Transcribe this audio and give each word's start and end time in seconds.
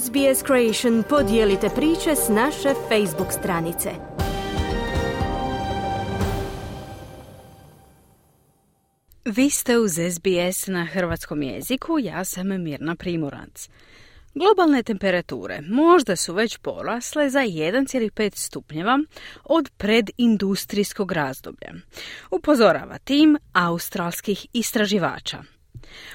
SBS 0.00 0.44
Creation 0.46 1.02
podijelite 1.08 1.68
priče 1.74 2.16
s 2.16 2.28
naše 2.28 2.74
Facebook 2.88 3.32
stranice. 3.32 3.90
Vi 9.24 9.50
ste 9.50 9.78
uz 9.78 9.92
SBS 9.92 10.66
na 10.66 10.84
hrvatskom 10.84 11.42
jeziku, 11.42 11.98
ja 11.98 12.24
sam 12.24 12.62
Mirna 12.62 12.96
Primorac. 12.96 13.68
Globalne 14.34 14.82
temperature 14.82 15.60
možda 15.68 16.16
su 16.16 16.34
već 16.34 16.58
porasle 16.58 17.30
za 17.30 17.40
1,5 17.40 18.36
stupnjeva 18.36 18.98
od 19.44 19.70
predindustrijskog 19.76 21.12
razdoblja. 21.12 21.72
Upozorava 22.30 22.98
tim 22.98 23.38
australskih 23.52 24.46
istraživača. 24.52 25.42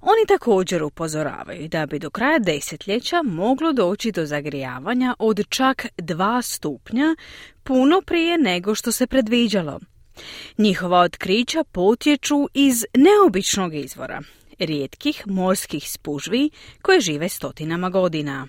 Oni 0.00 0.26
također 0.28 0.82
upozoravaju 0.82 1.68
da 1.68 1.86
bi 1.86 1.98
do 1.98 2.10
kraja 2.10 2.38
desetljeća 2.38 3.22
moglo 3.22 3.72
doći 3.72 4.12
do 4.12 4.26
zagrijavanja 4.26 5.14
od 5.18 5.40
čak 5.48 5.86
2 5.96 6.42
stupnja 6.42 7.16
puno 7.62 8.02
prije 8.06 8.38
nego 8.38 8.74
što 8.74 8.92
se 8.92 9.06
predviđalo. 9.06 9.80
Njihova 10.58 11.00
otkrića 11.00 11.64
potječu 11.64 12.48
iz 12.54 12.84
neobičnog 12.94 13.74
izvora, 13.74 14.22
rijetkih 14.58 15.22
morskih 15.26 15.90
spužvi 15.90 16.50
koje 16.82 17.00
žive 17.00 17.28
stotinama 17.28 17.90
godina. 17.90 18.46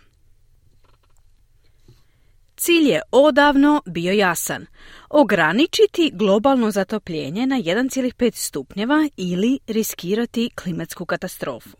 Cilj 2.63 2.89
je 2.89 3.01
odavno 3.11 3.81
bio 3.85 4.13
jasan. 4.13 4.65
Ograničiti 5.09 6.11
globalno 6.13 6.71
zatopljenje 6.71 7.45
na 7.47 7.55
1,5 7.55 8.31
stupnjeva 8.35 9.09
ili 9.17 9.59
riskirati 9.67 10.49
klimatsku 10.55 11.05
katastrofu. 11.05 11.77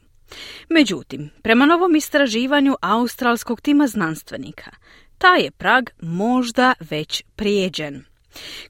Međutim, 0.70 1.30
prema 1.42 1.66
novom 1.66 1.96
istraživanju 1.96 2.76
australskog 2.82 3.62
tima 3.62 3.88
znanstvenika, 3.88 4.72
taj 5.18 5.42
je 5.42 5.52
prag 5.52 5.90
možda 6.02 6.74
već 6.80 7.24
prijeđen. 7.36 8.11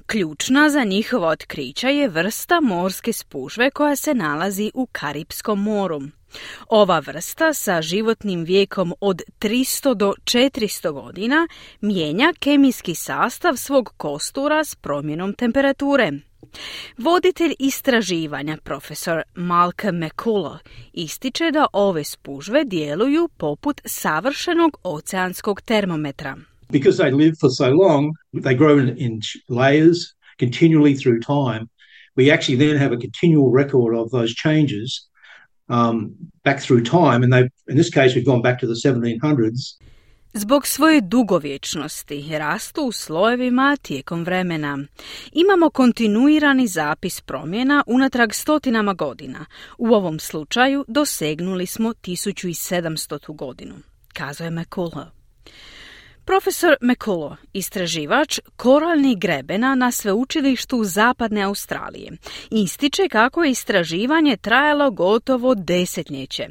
Ključna 0.06 0.70
za 0.70 0.84
njihova 0.84 1.28
otkrića 1.28 1.90
je 1.90 2.08
vrsta 2.08 2.59
morske 2.59 3.14
spužve 3.14 3.72
koja 3.72 3.95
se 3.95 4.14
nalazi 4.14 4.72
u 4.73 4.88
Karipskom 4.92 5.64
moru. 5.64 6.02
Ova 6.70 7.00
vrsta 7.00 7.54
sa 7.54 7.82
životnim 7.82 8.44
vijekom 8.44 8.94
od 9.02 9.22
300 9.39 9.94
do 9.94 10.14
400 10.23 10.92
godina 10.92 11.48
mijenja 11.82 12.34
kemijski 12.39 12.95
sastav 12.95 13.56
svog 13.56 13.94
kostura 13.98 14.64
s 14.64 14.76
promjenom 14.76 15.34
temperature. 15.34 16.12
Voditelj 16.98 17.54
istraživanja, 17.59 18.58
profesor 18.64 19.22
Malcolm 19.36 20.04
McCullough, 20.04 20.59
ističe 20.94 21.52
da 21.52 21.66
ove 21.73 22.04
spužve 22.04 22.64
djeluju 22.64 23.30
poput 23.38 23.82
savršenog 23.86 24.78
oceanskog 24.84 25.62
termometra. 25.62 26.38
Because 26.72 26.97
they 26.97 27.11
live 27.11 27.38
for 27.39 27.50
so 27.50 27.69
long, 27.69 28.14
they 28.33 28.55
grow 28.55 28.77
in, 28.77 28.97
in 28.97 29.22
layers 29.50 30.16
continually 30.38 30.95
through 30.95 31.19
time. 31.19 31.69
We 32.16 32.31
actually 32.31 32.58
then 32.58 32.77
have 32.77 32.91
a 32.91 32.97
continual 32.97 33.52
record 33.52 33.95
of 33.95 34.11
those 34.11 34.33
changes 34.33 35.08
um, 35.69 36.16
back 36.44 36.59
through 36.59 36.83
time. 36.83 37.23
And 37.23 37.31
they, 37.33 37.49
in 37.67 37.77
this 37.77 37.89
case, 37.89 38.16
we've 38.16 38.25
gone 38.25 38.42
back 38.42 38.59
to 38.59 38.67
the 38.67 38.80
1700s. 38.86 39.77
Zbog 40.33 40.67
svoje 40.67 41.02
dugovječnosti 41.02 42.25
rastu 42.31 42.81
u 42.81 42.92
slojevima 42.92 43.77
tijekom 43.81 44.23
vremena. 44.23 44.80
Imamo 45.31 45.69
kontinuirani 45.69 46.67
zapis 46.67 47.22
promjena 47.22 47.83
unatrag 47.88 48.33
stotinama 48.33 48.94
godina. 48.94 49.45
U 49.77 49.88
ovom 49.88 50.19
slučaju 50.19 50.86
dosegnuli 50.88 51.66
smo 51.66 51.89
1700. 51.89 53.36
godinu, 53.36 53.75
kazuje 54.14 54.52
McCullough. 54.52 55.20
Profesor 56.25 56.75
McCullough, 56.81 57.38
istraživač 57.53 58.39
koralnih 58.55 59.17
grebena 59.20 59.76
na 59.76 59.92
sveučilištu 59.92 60.83
Zapadne 60.83 61.42
Australije, 61.42 62.11
ističe 62.52 63.09
kako 63.09 63.43
je 63.43 63.52
istraživanje 63.52 64.37
trajalo 64.37 64.92
gotovo 64.92 65.55
desetljeće. 65.55 66.48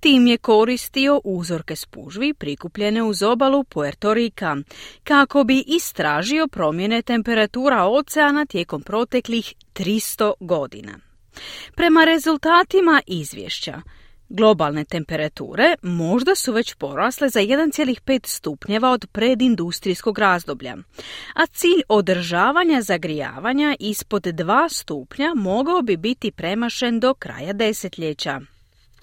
Tim 0.00 0.26
je 0.26 0.38
koristio 0.38 1.20
uzorke 1.24 1.76
spužvi 1.76 2.34
prikupljene 2.34 3.02
uz 3.02 3.22
obalu 3.22 3.64
Puerto 3.64 4.14
Rika, 4.14 4.56
kako 5.04 5.44
bi 5.44 5.64
istražio 5.66 6.48
promjene 6.48 7.02
temperatura 7.02 7.84
oceana 7.84 8.46
tijekom 8.46 8.82
proteklih 8.82 9.54
300 9.74 10.32
godina. 10.40 10.98
Prema 11.74 12.04
rezultatima 12.04 13.02
izvješća, 13.06 13.80
Globalne 14.32 14.84
temperature 14.84 15.74
možda 15.82 16.34
su 16.34 16.52
već 16.52 16.74
porasle 16.74 17.28
za 17.28 17.40
1,5 17.40 18.26
stupnjeva 18.26 18.90
od 18.90 19.06
predindustrijskog 19.12 20.18
razdoblja, 20.18 20.76
a 21.34 21.46
cilj 21.46 21.82
održavanja 21.88 22.82
zagrijavanja 22.82 23.76
ispod 23.80 24.22
2 24.22 24.68
stupnja 24.74 25.32
mogao 25.36 25.82
bi 25.82 25.96
biti 25.96 26.30
premašen 26.30 27.00
do 27.00 27.14
kraja 27.14 27.52
desetljeća. 27.52 28.40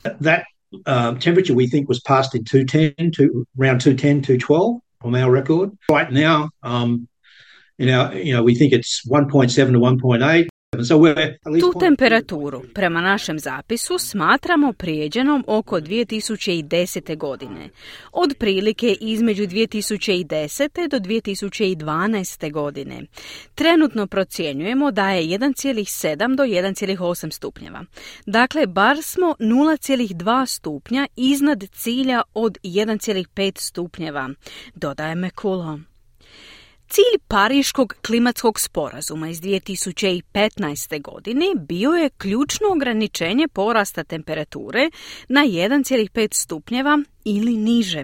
That 0.03 0.41
um, 0.71 1.19
temperature 1.19 1.55
we 1.55 1.69
think 1.71 1.89
was 1.89 2.01
passed 2.07 2.35
in 2.35 2.43
210 2.43 3.11
to 3.17 3.23
around 3.59 3.81
210 3.81 4.21
212 4.21 4.81
from 5.01 5.13
our 5.16 5.31
record. 5.35 5.69
Right 5.99 6.11
now 6.11 6.49
um, 6.63 7.07
in 7.77 7.89
our, 7.89 8.13
you 8.13 8.33
know, 8.33 8.43
we 8.43 8.55
think 8.55 8.73
it's 8.73 9.01
1.7 9.09 9.73
to 9.73 9.79
1.8. 9.79 10.47
Tu 11.59 11.79
temperaturu, 11.79 12.61
prema 12.73 13.01
našem 13.01 13.39
zapisu, 13.39 13.97
smatramo 13.97 14.73
prijeđenom 14.73 15.43
oko 15.47 15.79
2010. 15.79 17.17
godine, 17.17 17.69
od 18.11 18.35
prilike 18.39 18.97
između 19.01 19.43
2010. 19.43 20.89
do 20.89 20.97
2012. 20.97 22.51
godine. 22.51 23.01
Trenutno 23.55 24.07
procjenjujemo 24.07 24.91
da 24.91 25.09
je 25.09 25.37
1,7 25.37 26.35
do 26.35 26.43
1,8 26.43 27.31
stupnjeva. 27.31 27.83
Dakle, 28.25 28.67
bar 28.67 28.97
smo 29.01 29.35
0,2 29.39 30.45
stupnja 30.45 31.07
iznad 31.16 31.63
cilja 31.71 32.21
od 32.33 32.57
1,5 32.63 33.59
stupnjeva, 33.59 34.29
dodaje 34.75 35.16
Mekulo. 35.16 35.79
Cilj 36.89 37.19
Pariškog 37.27 37.95
klimatskog 38.07 38.59
sporazuma 38.59 39.29
iz 39.29 39.41
2015. 39.41 41.01
godine 41.01 41.45
bio 41.55 41.91
je 41.91 42.09
ključno 42.09 42.67
ograničenje 42.71 43.47
porasta 43.47 44.03
temperature 44.03 44.89
na 45.29 45.41
1,5 45.41 46.33
stupnjeva 46.33 46.99
ili 47.25 47.57
niže. 47.57 48.03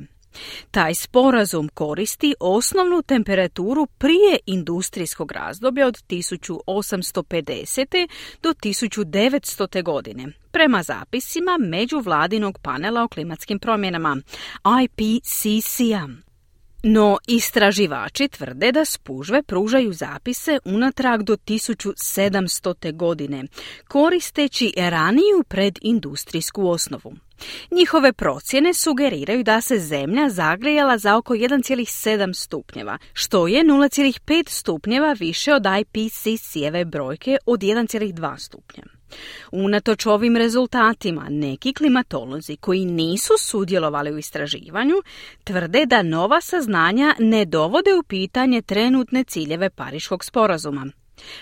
Taj 0.71 0.95
sporazum 0.95 1.69
koristi 1.73 2.35
osnovnu 2.39 3.01
temperaturu 3.01 3.85
prije 3.85 4.37
industrijskog 4.45 5.31
razdoblja 5.31 5.87
od 5.87 6.03
1850. 6.09 8.07
do 8.43 8.49
1900. 8.49 9.83
godine, 9.83 10.27
prema 10.51 10.83
zapisima 10.83 11.57
međuvladinog 11.59 12.59
panela 12.61 13.03
o 13.03 13.07
klimatskim 13.07 13.59
promjenama 13.59 14.17
IPCC-a. 14.83 16.32
No, 16.85 17.17
istraživači 17.27 18.27
tvrde 18.27 18.71
da 18.71 18.85
spužve 18.85 19.43
pružaju 19.43 19.93
zapise 19.93 20.59
unatrag 20.65 21.21
do 21.23 21.33
1700. 21.37 22.95
godine, 22.95 23.43
koristeći 23.87 24.73
raniju 24.77 25.43
predindustrijsku 25.47 26.67
osnovu. 26.67 27.13
Njihove 27.71 28.13
procjene 28.13 28.73
sugeriraju 28.73 29.43
da 29.43 29.61
se 29.61 29.79
zemlja 29.79 30.29
zagrijala 30.29 30.97
za 30.97 31.17
oko 31.17 31.33
1,7 31.33 32.33
stupnjeva, 32.33 32.97
što 33.13 33.47
je 33.47 33.63
0,5 33.63 34.49
stupnjeva 34.49 35.13
više 35.13 35.53
od 35.53 35.63
IPCC-eve 35.65 36.85
brojke 36.85 37.37
od 37.45 37.59
1,2 37.59 38.37
stupnja. 38.37 38.92
Unatoč 39.51 40.05
ovim 40.05 40.37
rezultatima, 40.37 41.25
neki 41.29 41.73
klimatolozi 41.73 42.55
koji 42.55 42.85
nisu 42.85 43.33
sudjelovali 43.39 44.11
u 44.11 44.17
istraživanju 44.17 44.95
tvrde 45.43 45.85
da 45.85 46.01
nova 46.01 46.41
saznanja 46.41 47.15
ne 47.19 47.45
dovode 47.45 47.93
u 47.93 48.03
pitanje 48.03 48.61
trenutne 48.61 49.23
ciljeve 49.23 49.69
Pariškog 49.69 50.23
sporazuma. 50.23 50.91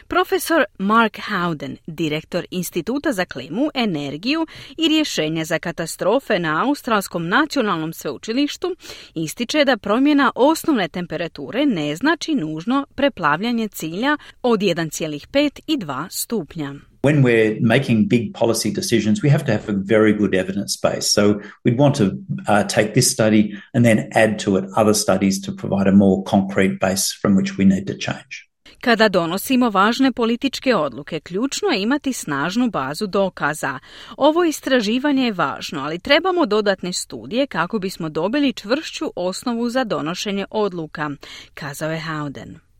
Profesor 0.07 0.65
Mark 0.77 1.17
Howden, 1.29 1.77
direktor 1.87 2.45
Instituta 2.51 3.11
za 3.11 3.25
klimu, 3.25 3.69
energiju 3.73 4.47
i 4.77 4.87
rješenja 4.87 5.45
za 5.45 5.59
katastrofe 5.59 6.39
na 6.39 6.67
Australskom 6.67 7.27
nacionalnom 7.27 7.93
sveučilištu, 7.93 8.75
ističe 9.15 9.65
da 9.65 9.77
promjena 9.77 10.31
osnovne 10.35 10.87
temperature 10.87 11.65
ne 11.65 11.95
znači 11.95 12.35
nužno 12.35 12.85
preplavljanje 12.95 13.67
cilja 13.67 14.17
od 14.41 14.59
1,5 14.59 15.59
i 15.67 15.77
2 15.77 16.07
stupnja. 16.09 16.90
When 17.01 17.23
we're 17.23 17.57
making 17.59 18.07
big 18.07 18.33
policy 18.33 18.71
decisions, 18.71 19.21
we 19.21 19.29
have 19.29 19.45
to 19.45 19.51
have 19.51 19.67
a 19.69 19.73
very 19.73 20.13
good 20.13 20.35
evidence 20.35 20.77
base. 20.77 21.11
So 21.11 21.41
we'd 21.65 21.77
want 21.77 21.95
to 21.95 22.23
uh, 22.47 22.63
take 22.63 22.93
this 22.93 23.11
study 23.11 23.55
and 23.73 23.85
then 23.85 24.09
add 24.13 24.39
to 24.39 24.57
it 24.57 24.65
other 24.75 24.93
studies 24.93 25.41
to 25.41 25.51
provide 25.51 25.87
a 25.87 25.91
more 25.91 26.23
concrete 26.23 26.79
base 26.79 27.11
from 27.11 27.35
which 27.35 27.57
we 27.57 27.65
need 27.65 27.87
to 27.87 27.97
change. 27.97 28.47
Kada 28.81 29.09
donosimo 29.09 29.69
važne 29.69 30.11
političke 30.11 30.75
odluke, 30.75 31.19
ključno 31.19 31.69
je 31.69 31.81
imati 31.81 32.13
snažnu 32.13 32.69
bazu 32.69 33.07
dokaza. 33.07 33.79
Ovo 34.17 34.43
istraživanje 34.43 35.25
je 35.25 35.33
važno, 35.33 35.81
ali 35.81 35.99
trebamo 35.99 36.45
dodatne 36.45 36.93
studije 36.93 37.47
kako 37.47 37.79
bismo 37.79 38.09
dobili 38.09 38.53
čvršću 38.53 39.11
osnovu 39.15 39.69
za 39.69 39.83
donošenje 39.83 40.45
odluka, 40.49 41.09
kazao 41.53 41.91
je 41.91 42.03
Howden. 42.07 42.70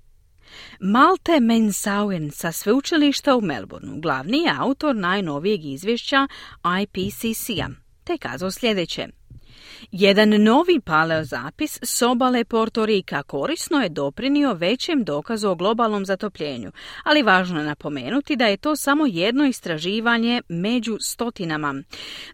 Malte 0.80 1.40
Mensauen 1.40 2.32
sa 2.32 2.52
sveučilišta 2.52 3.36
u 3.36 3.42
Melbourneu 3.42 4.02
glavni 4.02 4.38
je 4.38 4.56
autor 4.60 4.96
najnovijeg 4.96 5.66
izvješća 5.66 6.28
IPCC-a, 6.82 7.70
te 8.04 8.18
kazao 8.18 8.52
sljedeće. 8.52 9.08
Jedan 9.92 10.30
novi 10.30 10.80
paleozapis 10.80 11.80
s 11.84 12.02
obale 12.02 12.44
Porto 12.44 12.86
Rika 12.86 13.24
korisno 13.24 13.82
je 13.82 13.90
doprinio 13.90 14.54
većem 14.54 15.04
dokazu 15.04 15.50
o 15.50 15.56
globalnom 15.56 16.06
zatopljenju, 16.06 16.72
ali 17.04 17.24
važno 17.24 17.60
je 17.60 17.66
napomenuti 17.66 18.36
da 18.36 18.46
je 18.46 18.58
to 18.58 18.76
samo 18.76 19.06
jedno 19.06 19.46
istraživanje 19.46 20.42
među 20.50 20.98
stotinama. 21.00 21.76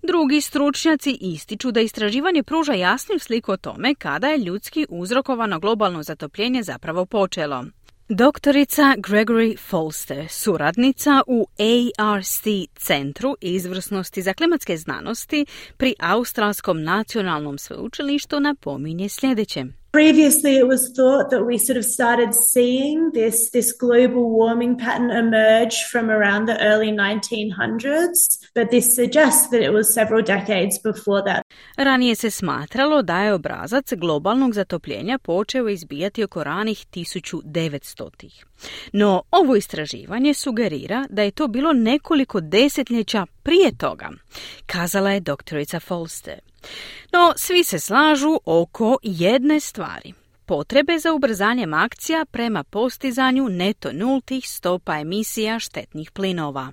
Drugi 0.04 0.42
stručnjaci 0.42 1.18
ističu 1.22 1.72
da 1.72 1.82
istraživanje 1.82 2.44
pruža 2.44 2.74
jasniju 2.74 3.20
sliku 3.20 3.52
o 3.52 3.58
tome 3.58 3.96
kada 3.96 4.28
je 4.28 4.38
ljudski 4.38 4.86
uzrokovano 4.90 5.60
globalno 5.60 6.04
zatopljenje 6.04 6.64
zapravo 6.64 7.06
počelo. 7.06 7.66
Doktorica 8.10 8.96
Gregory 8.98 9.58
Folster, 9.58 10.28
suradnica 10.30 11.22
u 11.28 11.48
ARC 11.98 12.44
Centru 12.76 13.36
izvrsnosti 13.42 14.22
za 14.22 14.34
klimatske 14.34 14.78
znanosti 14.78 15.46
pri 15.78 15.94
Australskom 16.00 16.84
nacionalnom 16.84 17.58
sveučilištu 17.58 18.40
napominje 18.40 19.10
sljedeće. 19.10 19.66
Previously, 19.98 20.58
it 20.58 20.68
was 20.68 20.92
thought 20.96 21.32
that 21.32 21.44
we 21.46 21.58
sort 21.58 21.78
of 21.78 21.86
started 21.86 22.32
seeing 22.36 23.12
this, 23.14 23.50
this 23.50 23.72
global 23.72 24.30
warming 24.30 24.78
pattern 24.78 25.10
emerge 25.10 25.76
from 25.92 26.12
around 26.12 26.46
the 26.48 26.58
early 26.62 26.92
1900s, 26.92 28.38
but 28.54 28.70
this 28.70 28.96
suggests 28.96 29.50
that 29.50 29.62
it 29.62 29.74
was 29.74 29.94
several 29.94 30.22
decades 30.22 30.80
before 30.84 31.24
that. 31.24 31.44
Ranije 31.78 32.16
se 32.16 32.32
smatralo 32.32 33.02
da 33.02 33.24
je 33.24 33.34
obrazac 33.34 33.94
globalnog 33.94 34.54
zatopljenja 34.54 35.18
počeo 35.18 35.70
izbijati 35.70 36.24
oko 36.24 36.44
ranih 36.44 36.86
1900-ih. 36.94 38.46
No, 38.94 39.22
ovo 39.32 39.56
istraživanje 39.56 40.34
sugerira 40.34 41.06
da 41.10 41.22
je 41.22 41.32
to 41.32 41.48
bilo 41.48 41.74
nekoliko 41.74 42.42
desetljeća 42.42 43.26
prije 43.44 43.78
toga, 43.78 44.10
kazala 44.66 45.12
je 45.12 45.20
doktorica 45.20 45.80
Folster. 45.80 46.40
No, 47.14 47.34
svi 47.36 47.64
se 47.64 47.80
slažu 47.80 48.40
oko 48.46 48.98
jedne 49.04 49.60
stvari. 49.60 50.14
Potrebe 50.46 51.00
za 51.00 51.14
ubrzanjem 51.14 51.74
akcija 51.74 52.26
prema 52.32 52.64
postizanju 52.64 53.50
neto 53.50 53.92
nultih 53.94 54.50
stopa 54.50 55.00
emisija 55.00 55.60
štetnih 55.60 56.12
plinova. 56.12 56.72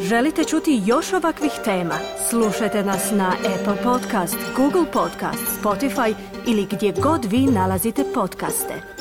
Želite 0.00 0.44
čuti 0.44 0.82
još 0.86 1.12
ovakvih 1.12 1.52
tema? 1.64 1.98
Slušajte 2.30 2.82
nas 2.82 3.10
na 3.10 3.36
Apple 3.54 3.82
Podcast, 3.82 4.36
Google 4.56 4.92
Podcast, 4.92 5.62
Spotify 5.62 6.14
ili 6.46 6.66
gdje 6.70 6.92
god 7.02 7.24
vi 7.24 7.38
nalazite 7.38 8.04
podcaste. 8.14 8.93